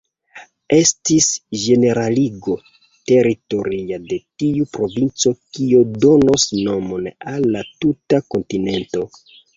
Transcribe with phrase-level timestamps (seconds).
[0.75, 1.27] Estis
[1.63, 2.55] ĝeneraligo
[3.11, 9.07] teritoria de tiu provinco kio donos nomon al la tuta kontinento.